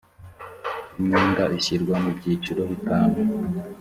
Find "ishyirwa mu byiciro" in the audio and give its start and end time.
1.57-2.61